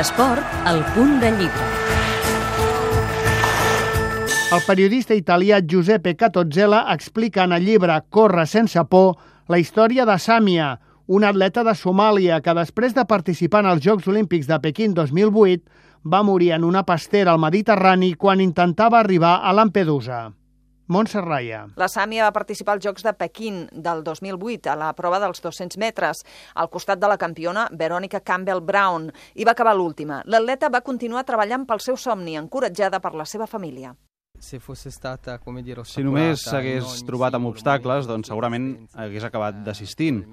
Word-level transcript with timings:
L'esport, 0.00 0.40
al 0.64 0.78
punt 0.94 1.18
de 1.20 1.28
llibre. 1.36 1.64
El 4.56 4.62
periodista 4.64 5.12
italià 5.12 5.58
Giuseppe 5.60 6.14
Catozzella 6.16 6.86
explica 6.94 7.44
en 7.44 7.52
el 7.52 7.66
llibre 7.68 7.98
Corre 8.08 8.46
sense 8.48 8.80
por 8.88 9.18
la 9.52 9.60
història 9.60 10.08
de 10.08 10.16
Sàmia, 10.16 10.70
un 11.04 11.28
atleta 11.28 11.66
de 11.68 11.76
Somàlia 11.76 12.40
que 12.40 12.56
després 12.56 12.96
de 12.96 13.04
participar 13.04 13.60
en 13.66 13.74
els 13.74 13.84
Jocs 13.84 14.08
Olímpics 14.08 14.48
de 14.48 14.56
Pequín 14.64 14.96
2008 14.96 16.08
va 16.08 16.24
morir 16.24 16.54
en 16.56 16.64
una 16.64 16.86
pastera 16.88 17.36
al 17.36 17.44
Mediterrani 17.44 18.14
quan 18.14 18.40
intentava 18.40 19.04
arribar 19.04 19.42
a 19.44 19.52
Lampedusa. 19.52 20.30
Montse 20.90 21.20
Raya. 21.22 21.68
La 21.78 21.86
Sàmia 21.86 22.24
va 22.26 22.34
participar 22.34 22.74
als 22.74 22.82
Jocs 22.82 23.04
de 23.06 23.12
Pequín 23.14 23.60
del 23.70 24.00
2008 24.02 24.72
a 24.72 24.74
la 24.74 24.88
prova 24.98 25.20
dels 25.22 25.38
200 25.38 25.78
metres, 25.78 26.24
al 26.58 26.66
costat 26.68 26.98
de 26.98 27.06
la 27.06 27.16
campiona 27.16 27.68
Veronica 27.70 28.18
Campbell 28.26 28.58
Brown, 28.58 29.06
i 29.38 29.46
va 29.46 29.54
acabar 29.54 29.76
l'última. 29.78 30.24
L'atleta 30.26 30.66
va 30.66 30.82
continuar 30.82 31.22
treballant 31.28 31.62
pel 31.68 31.78
seu 31.78 31.94
somni, 31.94 32.34
encoratjada 32.34 32.98
per 32.98 33.14
la 33.14 33.24
seva 33.24 33.46
família. 33.46 33.94
Se 34.40 34.58
fosse 34.58 34.90
stata, 34.90 35.38
come 35.38 35.62
dire, 35.62 35.84
Si 35.84 36.02
només 36.02 36.42
s'hagués 36.42 37.04
trobat 37.06 37.38
amb 37.38 37.46
obstacles, 37.46 38.08
doncs 38.10 38.26
segurament 38.32 38.88
hagués 38.98 39.24
acabat 39.28 39.62
desistint. 39.62 40.24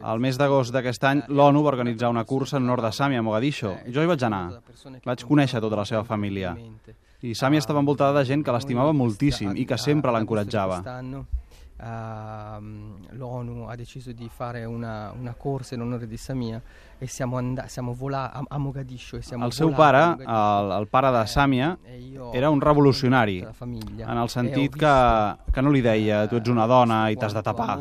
Al 0.00 0.22
mes 0.24 0.38
d'agost 0.38 0.72
d'aquest 0.72 1.04
any, 1.04 1.26
l'ONU 1.28 1.62
va 1.66 1.74
organitzar 1.74 2.08
una 2.08 2.24
cursa 2.24 2.56
en 2.56 2.64
honor 2.64 2.80
de 2.80 2.92
Sami 2.92 3.16
a 3.16 3.22
Mogadiscio. 3.22 3.76
Jo 3.92 4.00
hi 4.00 4.08
vaig 4.08 4.24
anar. 4.24 4.62
Vaig 5.04 5.26
conèixer 5.26 5.60
tota 5.60 5.76
la 5.76 5.84
seva 5.84 6.04
família. 6.04 6.56
I 7.22 7.34
Sami 7.34 7.56
estava 7.56 7.80
envoltada 7.80 8.18
de 8.18 8.24
gent 8.28 8.44
que 8.44 8.52
l'estimava 8.52 8.92
moltíssim 8.92 9.56
i 9.56 9.64
que 9.64 9.78
sempre 9.80 10.12
l'encoratjava. 10.12 10.82
Uh, 11.76 13.16
L'ONU 13.18 13.66
ha 13.68 13.74
deciso 13.76 14.10
di 14.12 14.30
fare 14.32 14.64
una, 14.64 15.12
una 15.12 15.34
corsa 15.34 15.74
in 15.74 15.82
onore 15.82 16.06
di 16.06 16.16
Samia 16.16 16.60
e 16.98 17.06
siamo, 17.06 17.36
andati, 17.36 17.68
siamo 17.68 17.92
volati 17.92 18.38
a, 18.38 18.44
a 18.48 18.56
Mogadiscio. 18.56 19.16
E 19.16 19.22
siamo 19.22 19.44
el 19.44 19.52
seu 19.52 19.74
pare, 19.74 20.16
el, 20.24 20.70
el 20.72 20.88
pare 20.88 21.10
de 21.12 21.26
Sàmia, 21.26 21.76
era 22.34 22.50
un 22.50 22.60
revolucionari, 22.60 23.38
en 23.42 24.18
el 24.18 24.28
sentit 24.28 24.76
que, 24.76 24.94
que 25.52 25.62
no 25.62 25.72
li 25.74 25.82
deia 25.84 26.26
tu 26.30 26.40
ets 26.40 26.52
una 26.52 26.66
dona 26.66 27.06
i 27.10 27.16
t'has 27.16 27.34
de 27.36 27.42
tapar. 27.42 27.78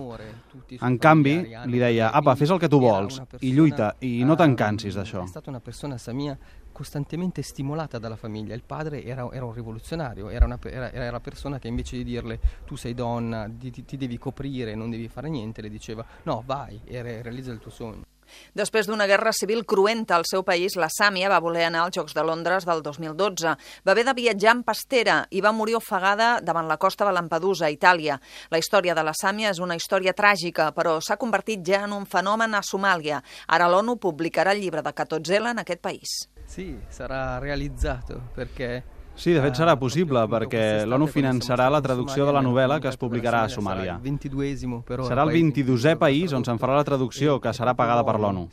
En 0.81 0.97
canvi, 0.97 1.35
li 1.71 1.79
deia, 1.79 2.09
apa, 2.15 2.35
fes 2.35 2.51
el 2.51 2.59
que 2.59 2.69
tu 2.71 2.79
vols 2.81 3.21
i 3.41 3.53
lluita 3.53 3.95
i 4.07 4.23
no 4.25 4.37
te'n 4.39 4.55
cansis 4.55 4.95
d'això. 4.95 5.23
È 5.23 5.27
stata 5.27 5.49
una 5.49 5.59
persona, 5.59 5.97
Samia, 5.97 6.37
costantemente 6.71 7.41
stimolata 7.41 7.99
dalla 7.99 8.17
famiglia. 8.17 8.53
Il 8.53 8.63
padre 8.65 9.03
era, 9.03 9.29
era 9.31 9.45
un 9.45 9.53
rivoluzionario, 9.53 10.29
era 10.29 10.45
una, 10.45 10.59
era, 10.63 10.91
era 10.91 11.11
la 11.11 11.21
persona 11.21 11.57
che 11.59 11.69
invece 11.69 11.95
di 11.95 12.03
dirle 12.03 12.39
tu 12.65 12.75
sei 12.75 12.93
donna, 12.93 13.49
ti, 13.49 13.71
ti 13.85 13.95
devi 13.95 14.17
coprire, 14.17 14.75
non 14.75 14.89
devi 14.89 15.07
fare 15.07 15.29
niente, 15.29 15.61
le 15.61 15.69
diceva 15.69 16.05
no, 16.23 16.43
vai 16.45 16.81
e 16.83 17.01
realizza 17.21 17.51
il 17.51 17.59
tuo 17.59 17.71
sogno. 17.71 18.03
Després 18.53 18.87
d'una 18.87 19.07
guerra 19.07 19.33
civil 19.33 19.65
cruenta 19.65 20.15
al 20.15 20.25
seu 20.29 20.43
país, 20.43 20.75
la 20.75 20.89
Sàmia 20.91 21.29
va 21.31 21.41
voler 21.43 21.65
anar 21.67 21.85
als 21.85 21.97
Jocs 21.97 22.15
de 22.15 22.23
Londres 22.23 22.65
del 22.65 22.81
2012. 22.83 23.55
Va 23.85 23.91
haver 23.93 24.05
de 24.05 24.15
viatjar 24.17 24.55
en 24.55 24.63
pastera 24.63 25.17
i 25.31 25.41
va 25.41 25.53
morir 25.55 25.77
ofegada 25.79 26.39
davant 26.41 26.67
la 26.67 26.77
costa 26.77 27.05
de 27.05 27.13
Lampedusa, 27.15 27.69
Itàlia. 27.69 28.19
La 28.49 28.61
història 28.61 28.95
de 28.95 29.03
la 29.03 29.13
Sàmia 29.13 29.51
és 29.51 29.59
una 29.59 29.75
història 29.75 30.13
tràgica, 30.13 30.71
però 30.75 30.97
s'ha 31.01 31.19
convertit 31.21 31.65
ja 31.65 31.83
en 31.85 31.93
un 31.93 32.05
fenomen 32.05 32.55
a 32.55 32.63
Somàlia. 32.63 33.21
Ara 33.47 33.69
l'ONU 33.69 33.97
publicarà 34.01 34.55
el 34.55 34.63
llibre 34.63 34.83
de 34.85 34.93
Catotzela 34.93 35.51
en 35.51 35.63
aquest 35.63 35.81
país. 35.81 36.17
Sì, 36.45 36.77
sarà 36.89 37.39
realizzato 37.39 38.21
perché 38.33 38.83
Sí, 39.15 39.31
de 39.31 39.39
fet 39.39 39.55
serà 39.55 39.77
possible, 39.79 40.19
perquè 40.27 40.83
l'ONU 40.83 41.05
finançarà 41.07 41.69
la 41.71 41.79
traducció 41.81 42.25
de 42.27 42.33
la 42.35 42.41
novel·la 42.43 42.81
que 42.83 42.89
es 42.91 42.97
publicarà 42.99 43.45
a 43.45 43.51
Somàlia. 43.51 43.95
Serà 44.03 45.23
el 45.23 45.31
22è 45.31 45.95
país 45.97 46.33
on 46.35 46.43
se'n 46.43 46.59
farà 46.59 46.75
la 46.75 46.83
traducció, 46.83 47.39
que 47.39 47.53
serà 47.55 47.73
pagada 47.79 48.03
per 48.03 48.17
l'ONU. 48.19 48.49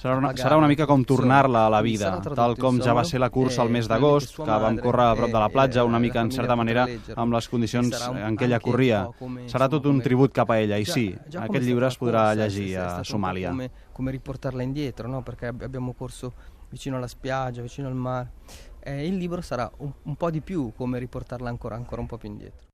Serà 0.00 0.16
una, 0.16 0.32
serà 0.34 0.58
una 0.58 0.66
mica 0.66 0.88
com 0.90 1.04
tornar-la 1.06 1.66
a 1.68 1.70
la 1.70 1.80
vida, 1.86 2.16
tal 2.34 2.56
com 2.58 2.80
ja 2.82 2.96
va 2.98 3.06
ser 3.06 3.22
la 3.22 3.30
cursa 3.30 3.62
al 3.62 3.70
mes 3.70 3.86
d'agost, 3.88 4.36
que 4.42 4.60
vam 4.66 4.82
córrer 4.82 5.06
a 5.06 5.16
prop 5.22 5.30
de 5.30 5.40
la 5.46 5.50
platja, 5.54 5.86
una 5.86 6.02
mica, 6.02 6.20
en 6.26 6.34
certa 6.34 6.58
manera, 6.58 6.88
amb 7.14 7.38
les 7.38 7.48
condicions 7.48 7.94
en 8.10 8.36
què 8.36 8.50
ella 8.50 8.60
corria. 8.60 9.06
Serà 9.46 9.70
tot 9.70 9.86
un 9.86 10.02
tribut 10.02 10.34
cap 10.34 10.50
a 10.50 10.58
ella, 10.58 10.82
i 10.82 10.84
sí, 10.88 11.12
aquest 11.30 11.62
llibre 11.64 11.86
es 11.86 11.98
podrà 12.00 12.32
llegir 12.34 12.72
a 12.82 13.04
Somàlia. 13.06 13.54
Come 13.94 14.10
riportarla 14.10 14.62
indietro, 14.64 15.08
no? 15.08 15.22
Perché 15.22 15.46
abbiamo 15.48 15.92
corso 15.92 16.32
vicino 16.70 16.96
alla 16.96 17.06
spiaggia, 17.06 17.60
vicino 17.60 17.88
al 17.88 17.94
mare. 17.94 18.32
E 18.80 19.06
il 19.06 19.16
libro 19.16 19.42
sarà 19.42 19.70
un, 19.78 19.92
un 20.04 20.16
po' 20.16 20.30
di 20.30 20.40
più 20.40 20.72
come 20.74 20.98
riportarla 20.98 21.48
ancora, 21.48 21.74
ancora 21.74 22.00
un 22.00 22.06
po' 22.06 22.16
più 22.16 22.28
indietro. 22.28 22.69